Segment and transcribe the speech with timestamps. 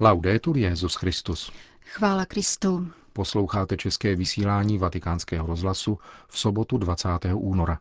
[0.00, 1.52] Laudetur Jezus Christus.
[1.84, 2.88] Chvála Kristu.
[3.12, 7.08] Posloucháte české vysílání Vatikánského rozhlasu v sobotu 20.
[7.34, 7.78] února.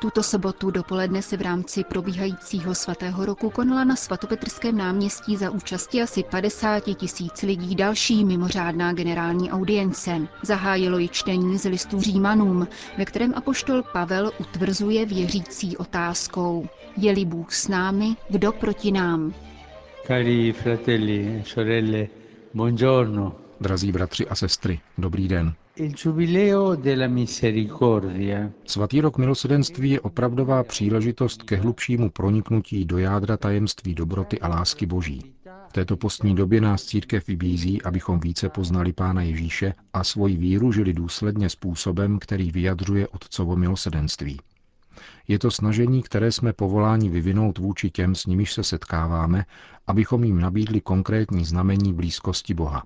[0.00, 6.02] Tuto sobotu dopoledne se v rámci probíhajícího svatého roku konala na svatopetrském náměstí za účasti
[6.02, 10.20] asi 50 tisíc lidí další mimořádná generální audience.
[10.42, 12.68] Zahájilo ji čtení z listů Římanům,
[12.98, 16.68] ve kterém apoštol Pavel utvrzuje věřící otázkou.
[16.96, 19.34] Je-li Bůh s námi, kdo proti nám?
[20.06, 22.06] Cari fratelli e sorelle,
[22.54, 23.32] buongiorno.
[23.60, 25.54] Drazí bratři a sestry, dobrý den.
[28.64, 34.86] Svatý rok milosedenství je opravdová příležitost ke hlubšímu proniknutí do jádra tajemství dobroty a lásky
[34.86, 35.34] Boží.
[35.68, 40.72] V této postní době nás církev vybízí, abychom více poznali Pána Ježíše a svoji víru
[40.72, 44.40] žili důsledně způsobem, který vyjadřuje Otcovo milosedenství.
[45.28, 49.44] Je to snažení, které jsme povoláni vyvinout vůči těm, s nimiž se setkáváme,
[49.86, 52.82] abychom jim nabídli konkrétní znamení blízkosti Boha.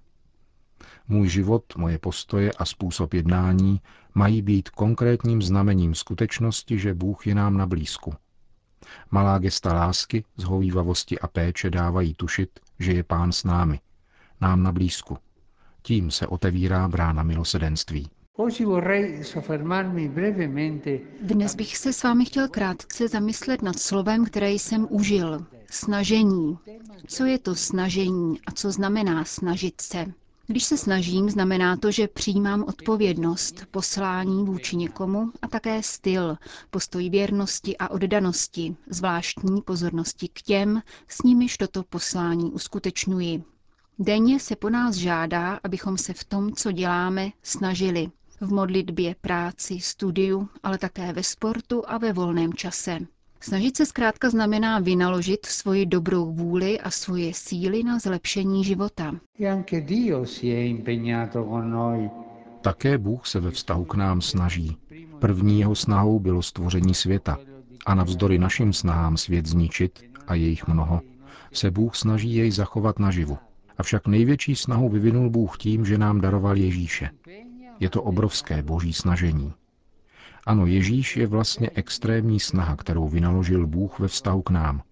[1.09, 3.81] Můj život, moje postoje a způsob jednání
[4.15, 8.15] mají být konkrétním znamením skutečnosti, že Bůh je nám na blízku.
[9.11, 13.81] Malá gesta lásky, zhovývavosti a péče dávají tušit, že je Pán s námi,
[14.41, 15.19] nám na blízku.
[15.83, 18.11] Tím se otevírá brána milosedenství.
[21.23, 25.47] Dnes bych se s vámi chtěl krátce zamyslet nad slovem, které jsem užil.
[25.71, 26.59] Snažení.
[27.07, 30.07] Co je to snažení a co znamená snažit se?
[30.53, 36.37] Když se snažím, znamená to, že přijímám odpovědnost, poslání vůči někomu a také styl,
[36.71, 43.45] postoj věrnosti a oddanosti, zvláštní pozornosti k těm, s nimiž toto poslání uskutečňuji.
[43.99, 48.11] Denně se po nás žádá, abychom se v tom, co děláme, snažili.
[48.41, 52.99] V modlitbě, práci, studiu, ale také ve sportu a ve volném čase.
[53.43, 59.15] Snažit se zkrátka znamená vynaložit svoji dobrou vůli a svoje síly na zlepšení života.
[62.61, 64.77] Také Bůh se ve vztahu k nám snaží.
[65.19, 67.39] První jeho snahou bylo stvoření světa.
[67.87, 71.01] A navzdory našim snahám svět zničit, a je jich mnoho,
[71.53, 73.39] se Bůh snaží jej zachovat naživu.
[73.79, 77.11] Avšak největší snahu vyvinul Bůh tím, že nám daroval Ježíše.
[77.81, 79.53] Je to obrovské boží snažení.
[80.47, 84.83] Ano, Ježíš je vlastně extrémní snaha, kterou vynaložil Bůh ve vztahu k nám.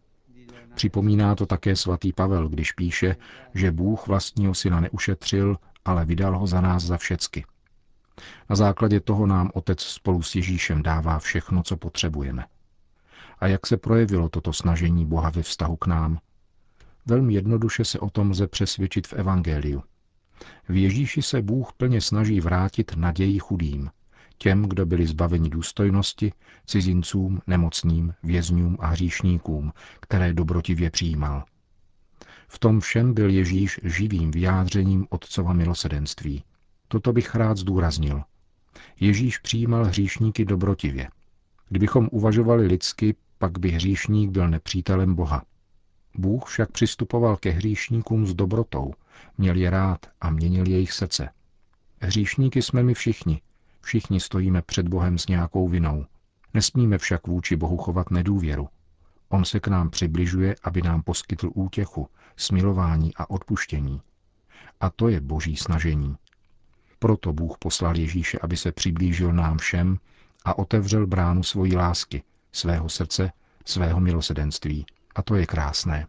[0.74, 3.16] Připomíná to také svatý Pavel, když píše,
[3.54, 7.44] že Bůh vlastního syna neušetřil, ale vydal ho za nás za všecky.
[8.50, 12.44] Na základě toho nám Otec spolu s Ježíšem dává všechno, co potřebujeme.
[13.38, 16.18] A jak se projevilo toto snažení Boha ve vztahu k nám?
[17.06, 19.82] Velmi jednoduše se o tom lze přesvědčit v Evangeliu.
[20.68, 23.90] V Ježíši se Bůh plně snaží vrátit naději chudým,
[24.42, 26.32] těm, kdo byli zbaveni důstojnosti,
[26.66, 31.44] cizincům, nemocným, vězňům a hříšníkům, které dobrotivě přijímal.
[32.48, 36.44] V tom všem byl Ježíš živým vyjádřením Otcova milosedenství.
[36.88, 38.22] Toto bych rád zdůraznil.
[39.00, 41.08] Ježíš přijímal hříšníky dobrotivě.
[41.68, 45.42] Kdybychom uvažovali lidsky, pak by hříšník byl nepřítelem Boha.
[46.14, 48.92] Bůh však přistupoval ke hříšníkům s dobrotou,
[49.38, 51.28] měl je rád a měnil jejich srdce.
[52.00, 53.40] Hříšníky jsme my všichni,
[53.80, 56.06] Všichni stojíme před Bohem s nějakou vinou.
[56.54, 58.68] Nesmíme však vůči Bohu chovat nedůvěru.
[59.28, 64.00] On se k nám přibližuje, aby nám poskytl útěchu, smilování a odpuštění.
[64.80, 66.16] A to je boží snažení.
[66.98, 69.98] Proto Bůh poslal Ježíše, aby se přiblížil nám všem
[70.44, 73.32] a otevřel bránu svojí lásky, svého srdce,
[73.64, 74.86] svého milosedenství.
[75.14, 76.06] A to je krásné.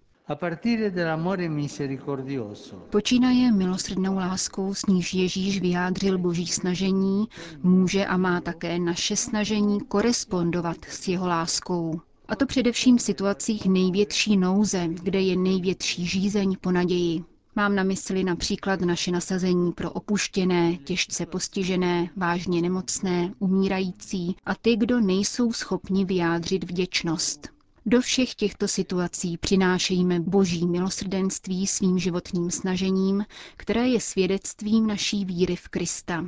[2.90, 7.28] Počínaje milosrdnou láskou, s níž Ježíš vyjádřil boží snažení,
[7.64, 12.02] může a má také naše snažení korespondovat s jeho láskou.
[12.28, 17.24] A to především v situacích největší nouze, kde je největší žízeň po naději.
[17.56, 24.75] Mám na mysli například naše nasazení pro opuštěné, těžce postižené, vážně nemocné, umírající a ty,
[24.75, 27.60] kdo nejsou schopni vyjádřit vděčnost.
[27.86, 33.26] Do všech těchto situací přinášejme boží milosrdenství svým životním snažením,
[33.58, 36.26] které je svědectvím naší víry v Krista.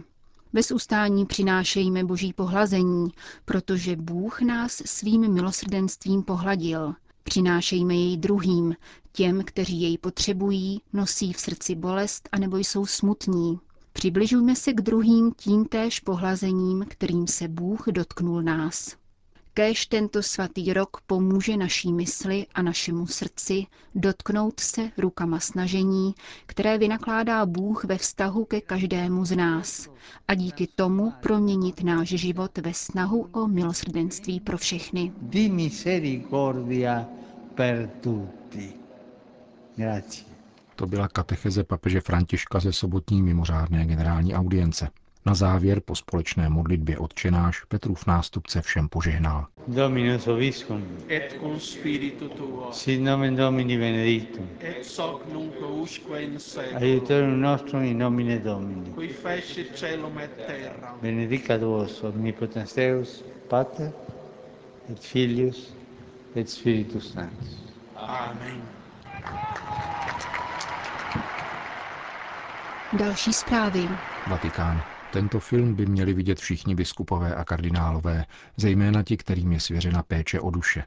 [0.54, 3.12] Bez ustání přinášejme boží pohlazení,
[3.46, 6.94] protože Bůh nás svým milosrdenstvím pohladil.
[7.24, 8.76] Přinášejme jej druhým,
[9.12, 13.60] těm, kteří jej potřebují, nosí v srdci bolest a nebo jsou smutní.
[13.94, 19.03] Přibližujme se k druhým tím též pohlazením, kterým se Bůh dotknul nás.
[19.56, 23.66] Kéž tento svatý rok pomůže naší mysli a našemu srdci
[23.96, 26.16] dotknout se rukama snažení,
[26.46, 29.90] které vynakládá Bůh ve vztahu ke každému z nás
[30.28, 35.12] a díky tomu proměnit náš život ve snahu o milosrdenství pro všechny.
[35.22, 37.06] Di misericordia
[37.56, 38.74] per tutti.
[39.76, 40.26] Grazie.
[40.76, 44.90] To byla katecheze papeže Františka ze sobotní mimořádné generální audience.
[45.26, 49.48] Na závěr po společné modlitbě odčenáš Petrův nástupce všem požehnal.
[49.68, 56.40] Dominus Obiscum, et cum spiritu tuo, sit nomen Domini benedictum, ex hoc nunc usque in
[56.40, 58.90] seculum, aiutorium nostrum in nomine Domini.
[58.96, 63.92] qui fecit celum et terram, Benedicat vos omnipotens Deus, Pater,
[64.92, 65.74] et Filius,
[66.36, 67.58] et Spiritus Sanctus.
[67.96, 68.62] Amen.
[72.94, 73.90] Další zprávy.
[74.28, 74.93] Vatikán.
[75.14, 78.26] Tento film by měli vidět všichni biskupové a kardinálové,
[78.58, 80.84] zejména ti, kterým je svěřena péče o duše.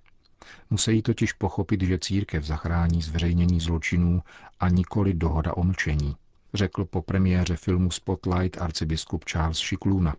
[0.71, 4.23] Musí totiž pochopit, že církev zachrání zveřejnění zločinů
[4.61, 6.17] a nikoli dohoda o mlčení,
[6.55, 10.17] řekl po premiéře filmu Spotlight arcibiskup Charles Shikluna.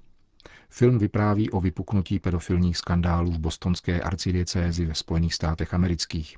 [0.70, 6.38] Film vypráví o vypuknutí pedofilních skandálů v bostonské arcidiecézi ve Spojených státech amerických.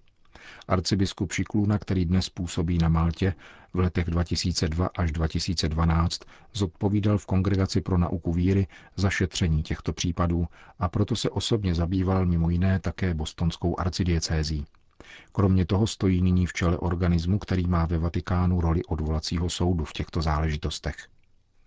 [0.68, 3.34] Arcibiskup Šikluna, který dnes působí na Maltě,
[3.74, 6.22] v letech 2002 až 2012
[6.54, 10.48] zodpovídal v Kongregaci pro nauku víry za šetření těchto případů
[10.80, 14.66] a proto se osobně zabýval mimo jiné také bostonskou arcidiecézí.
[15.32, 19.94] Kromě toho stojí nyní v čele organismu, který má ve Vatikánu roli odvolacího soudu v
[19.94, 20.96] těchto záležitostech.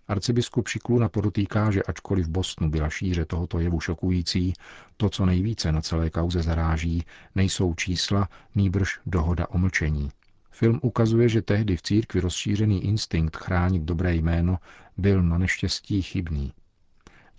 [0.07, 4.53] Arcibiskup Šikluna podotýká, že ačkoliv v Bostonu byla šíře tohoto jevu šokující,
[4.97, 7.03] to, co nejvíce na celé kauze zaráží,
[7.35, 10.11] nejsou čísla, nýbrž dohoda o mlčení.
[10.51, 14.57] Film ukazuje, že tehdy v církvi rozšířený instinkt chránit dobré jméno
[14.97, 16.53] byl na neštěstí chybný.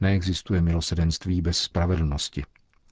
[0.00, 2.44] Neexistuje milosedenství bez spravedlnosti,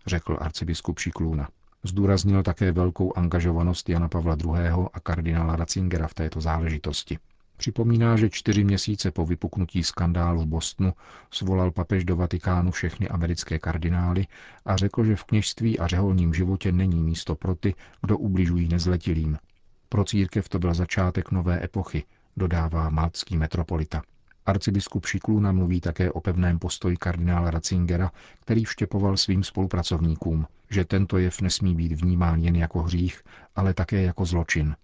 [0.07, 1.49] řekl arcibiskup Šikluna.
[1.85, 4.87] Zdůraznil také velkou angažovanost Jana Pavla II.
[4.93, 7.19] a kardinála Ratzingera v této záležitosti.
[7.57, 10.93] Připomíná, že čtyři měsíce po vypuknutí skandálu v Bostonu
[11.31, 14.27] svolal papež do Vatikánu všechny americké kardinály
[14.65, 19.39] a řekl, že v kněžství a řeholním životě není místo pro ty, kdo ubližují nezletilým.
[19.89, 22.05] Pro církev to byl začátek nové epochy,
[22.37, 24.03] dodává maltský metropolita.
[24.47, 28.11] Arcibiskup Šikluna mluví také o pevném postoji kardinála Ratzingera,
[28.41, 33.23] který vštěpoval svým spolupracovníkům, že tento jev nesmí být vnímán jen jako hřích,
[33.57, 34.77] ale také jako zločin.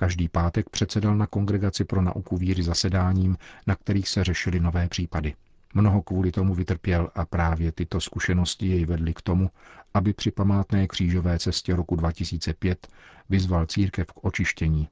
[0.00, 3.36] Každý pátek předsedal na Kongregaci pro nauku víry zasedáním,
[3.66, 5.34] na kterých se řešily nové případy.
[5.74, 9.50] Mnoho kvůli tomu vytrpěl a právě tyto zkušenosti jej vedly k tomu,
[9.94, 12.88] aby při památné křížové cestě roku 2005
[13.28, 14.88] vyzval církev k očištění,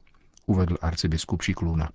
[0.47, 1.91] uvedl arcibiskup Šikluna.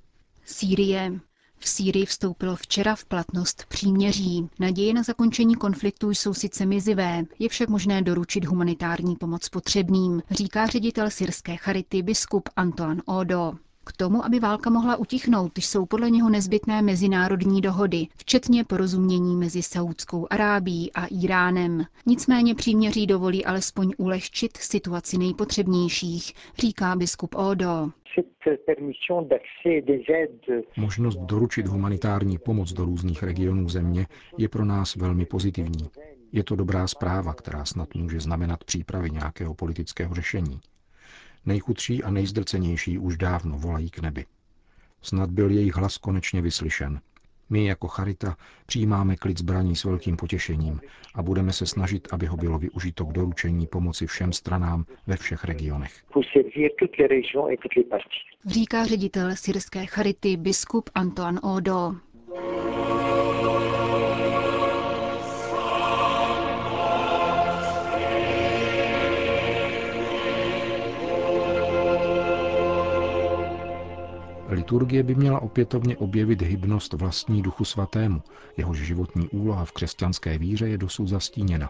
[0.45, 1.19] Sýrie.
[1.63, 4.49] V Sýrii vstoupilo včera v platnost příměří.
[4.59, 10.67] Naděje na zakončení konfliktu jsou sice mizivé, je však možné doručit humanitární pomoc potřebným, říká
[10.67, 13.53] ředitel syrské charity biskup Antoine Odo.
[13.85, 19.63] K tomu, aby válka mohla utichnout, jsou podle něho nezbytné mezinárodní dohody, včetně porozumění mezi
[19.63, 21.85] Saudskou Arábií a Iránem.
[22.05, 27.89] Nicméně příměří dovolí alespoň ulehčit situaci nejpotřebnějších, říká biskup Odo.
[30.77, 34.07] Možnost doručit humanitární pomoc do různých regionů země
[34.37, 35.89] je pro nás velmi pozitivní.
[36.31, 40.59] Je to dobrá zpráva, která snad může znamenat přípravy nějakého politického řešení.
[41.45, 44.25] Nejchudší a nejzdrcenější už dávno volají k nebi.
[45.01, 47.01] Snad byl jejich hlas konečně vyslyšen.
[47.49, 50.81] My jako Charita přijímáme klid zbraní s velkým potěšením
[51.15, 55.43] a budeme se snažit, aby ho bylo využito k doručení pomoci všem stranám ve všech
[55.43, 56.03] regionech.
[58.45, 61.95] Říká ředitel syrské charity biskup Antoine Odo.
[74.73, 78.21] Liturgie by měla opětovně objevit hybnost vlastní duchu svatému,
[78.57, 81.69] jehož životní úloha v křesťanské víře je dosud zastíněna,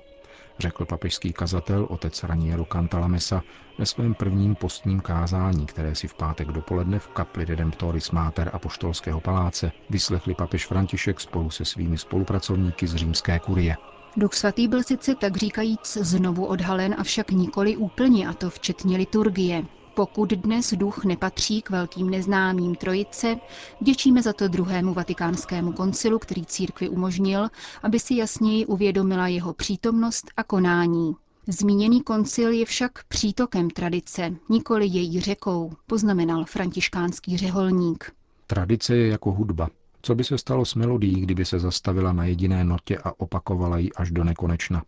[0.60, 3.44] řekl papežský kazatel otec Raniero Cantalamessa
[3.78, 9.22] ve svém prvním postním kázání, které si v pátek dopoledne v kapli Redemptoris Mater Apoštolského
[9.22, 13.78] paláce vyslechli papež František spolu se svými spolupracovníky z římské kurie.
[14.18, 19.64] Duch svatý byl sice tak říkajíc znovu odhalen, avšak nikoli úplně, a to včetně liturgie.
[19.96, 23.36] Pokud dnes duch nepatří k velkým neznámým trojice,
[23.82, 27.48] vděčíme za to druhému vatikánskému koncilu, který církvi umožnil,
[27.84, 31.16] aby si jasněji uvědomila jeho přítomnost a konání.
[31.48, 38.12] Zmíněný koncil je však přítokem tradice, nikoli její řekou, poznamenal františkánský řeholník.
[38.48, 39.70] Tradice je jako hudba.
[40.02, 43.92] Co by se stalo s melodií, kdyby se zastavila na jediné notě a opakovala ji
[43.92, 44.84] až do nekonečna?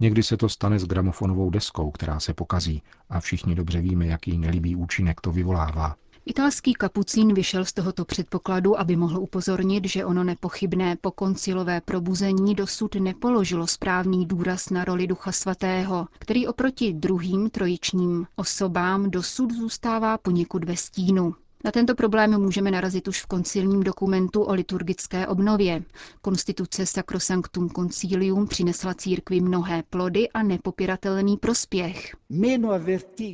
[0.00, 4.38] Někdy se to stane s gramofonovou deskou, která se pokazí a všichni dobře víme, jaký
[4.38, 5.96] nelibý účinek to vyvolává.
[6.26, 12.94] Italský kapucín vyšel z tohoto předpokladu, aby mohl upozornit, že ono nepochybné pokoncilové probuzení dosud
[12.94, 20.64] nepoložilo správný důraz na roli Ducha Svatého, který oproti druhým trojičním osobám dosud zůstává poněkud
[20.64, 21.34] ve stínu.
[21.64, 25.82] Na tento problém můžeme narazit už v koncilním dokumentu o liturgické obnově.
[26.22, 32.16] Konstituce Sacrosanctum Concilium přinesla církvi mnohé plody a nepopiratelný prospěch.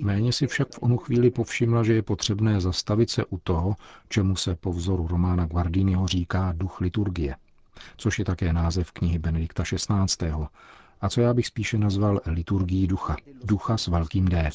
[0.02, 3.74] Méně si však v onu chvíli povšimla, že je potřebné zastavit se u toho,
[4.08, 7.36] čemu se po vzoru Romána Guardiniho říká duch liturgie,
[7.96, 10.26] což je také název knihy Benedikta XVI
[11.00, 13.16] a co já bych spíše nazval liturgií ducha.
[13.44, 14.50] Ducha s velkým D.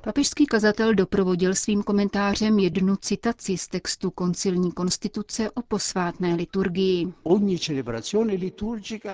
[0.00, 7.12] Papežský kazatel doprovodil svým komentářem jednu citaci z textu koncilní konstituce o posvátné liturgii.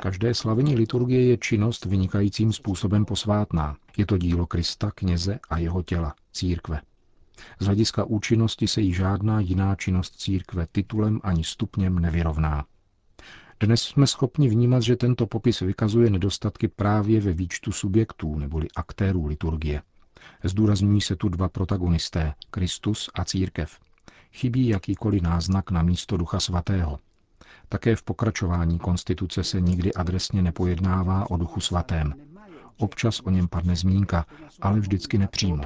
[0.01, 3.77] Každé slavení liturgie je činnost vynikajícím způsobem posvátná.
[3.97, 6.81] Je to dílo Krista, kněze a jeho těla, církve.
[7.61, 12.65] Z hlediska účinnosti se jí žádná jiná činnost církve titulem ani stupněm nevyrovná.
[13.61, 19.27] Dnes jsme schopni vnímat, že tento popis vykazuje nedostatky právě ve výčtu subjektů neboli aktérů
[19.27, 19.83] liturgie.
[20.45, 23.79] Zdůrazňují se tu dva protagonisté, Kristus a církev.
[24.33, 26.99] Chybí jakýkoliv náznak na místo Ducha Svatého.
[27.69, 32.15] Také v pokračování konstituce se nikdy adresně nepojednává o Duchu Svatém.
[32.79, 34.27] Občas o něm padne zmínka,
[34.61, 35.63] ale vždycky nepřímo.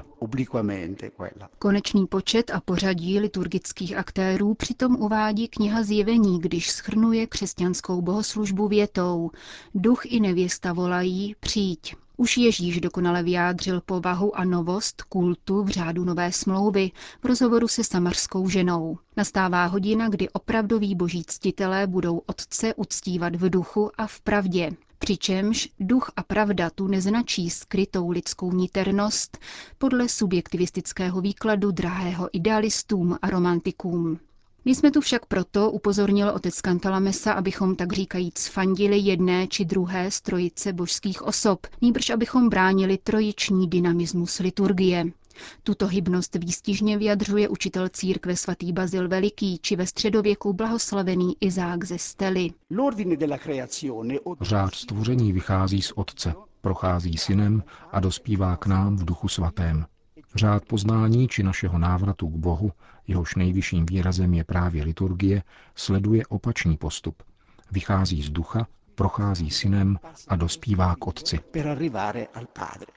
[1.59, 9.31] Konečný počet a pořadí liturgických aktérů přitom uvádí kniha Zjevení, když schrnuje křesťanskou bohoslužbu větou
[9.75, 11.95] Duch i nevěsta volají, přijď.
[12.17, 16.91] Už Ježíš dokonale vyjádřil povahu a novost kultu v řádu Nové smlouvy
[17.23, 18.99] v rozhovoru se samařskou ženou.
[19.17, 24.71] Nastává hodina, kdy opravdoví boží ctitelé budou Otce uctívat v duchu a v pravdě.
[25.03, 29.39] Přičemž duch a pravda tu neznačí skrytou lidskou niternost
[29.79, 34.19] podle subjektivistického výkladu drahého idealistům a romantikům.
[34.65, 40.11] My jsme tu však proto, upozornil otec Kantalamesa, abychom tak říkajíc fandili jedné či druhé
[40.11, 45.05] z trojice božských osob, nýbrž abychom bránili trojiční dynamismus liturgie.
[45.63, 51.99] Tuto hybnost výstižně vyjadřuje učitel církve svatý Bazil Veliký či ve středověku blahoslavený Izák ze
[51.99, 52.51] Stely.
[54.41, 59.87] Řád stvoření vychází z Otce, prochází synem a dospívá k nám v duchu svatém.
[60.35, 62.73] Řád poznání či našeho návratu k Bohu,
[63.07, 65.43] jehož nejvyšším výrazem je právě liturgie,
[65.75, 67.23] sleduje opačný postup.
[67.73, 68.67] Vychází z ducha
[69.01, 71.41] prochází synem a dospívá k otci.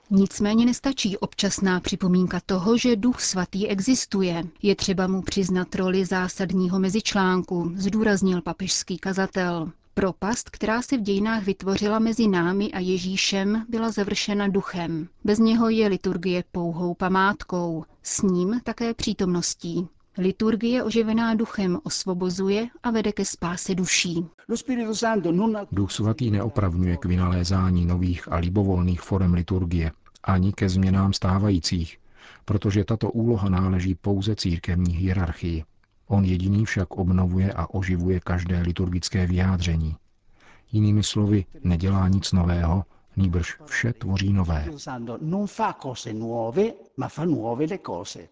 [0.09, 4.43] Nicméně nestačí občasná připomínka toho, že duch svatý existuje.
[4.61, 9.71] Je třeba mu přiznat roli zásadního mezičlánku, zdůraznil papežský kazatel.
[9.93, 15.07] Propast, která se v dějinách vytvořila mezi námi a Ježíšem, byla završena duchem.
[15.23, 19.87] Bez něho je liturgie pouhou památkou, s ním také přítomností.
[20.17, 24.25] Liturgie oživená duchem osvobozuje a vede ke spáse duší.
[25.71, 29.91] Duch svatý neopravňuje k vynalézání nových a libovolných forem liturgie,
[30.23, 31.97] ani ke změnám stávajících,
[32.45, 35.63] protože tato úloha náleží pouze církevní hierarchii.
[36.07, 39.95] On jediný však obnovuje a oživuje každé liturgické vyjádření.
[40.71, 42.83] Jinými slovy, nedělá nic nového,
[43.15, 44.69] nýbrž vše tvoří nové.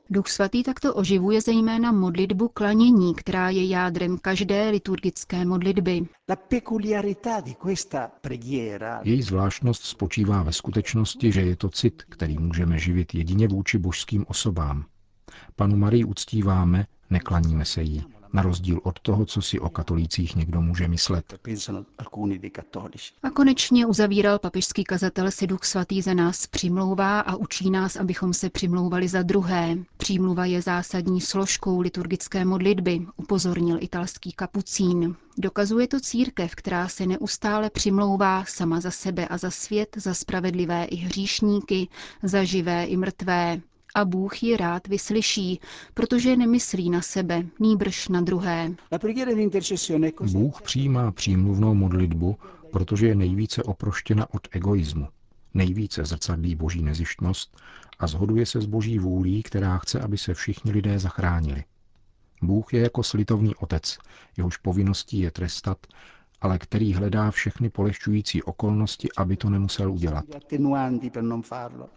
[0.09, 6.01] Duch svatý takto oživuje zejména modlitbu klanění, která je jádrem každé liturgické modlitby.
[9.03, 14.25] Její zvláštnost spočívá ve skutečnosti, že je to cit, který můžeme živit jedině vůči božským
[14.27, 14.85] osobám.
[15.55, 20.61] Panu Marii uctíváme, neklaníme se jí na rozdíl od toho, co si o katolících někdo
[20.61, 21.39] může myslet.
[23.23, 28.33] A konečně uzavíral papežský kazatel si duch svatý za nás přimlouvá a učí nás, abychom
[28.33, 29.77] se přimlouvali za druhé.
[29.97, 35.15] Přímluva je zásadní složkou liturgické modlitby, upozornil italský kapucín.
[35.37, 40.85] Dokazuje to církev, která se neustále přimlouvá sama za sebe a za svět, za spravedlivé
[40.85, 41.87] i hříšníky,
[42.23, 43.61] za živé i mrtvé,
[43.95, 45.59] a Bůh ji rád vyslyší,
[45.93, 48.71] protože nemyslí na sebe, nýbrž na druhé.
[50.31, 52.37] Bůh přijímá přímluvnou modlitbu,
[52.71, 55.07] protože je nejvíce oproštěna od egoismu.
[55.53, 57.57] Nejvíce zrcadlí boží nezištnost
[57.99, 61.63] a zhoduje se s boží vůlí, která chce, aby se všichni lidé zachránili.
[62.41, 63.97] Bůh je jako slitovný otec,
[64.37, 65.87] jehož povinností je trestat
[66.41, 70.25] ale který hledá všechny polehčující okolnosti, aby to nemusel udělat.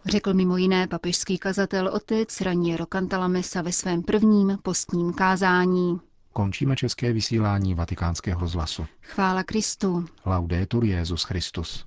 [0.06, 6.00] Řekl mimo jiné papežský kazatel otec Raniero Cantalamessa ve svém prvním postním kázání.
[6.32, 8.86] Končíme české vysílání vatikánského rozhlasu.
[9.02, 10.04] Chvála Kristu.
[10.26, 11.84] Laudetur Jezus Christus.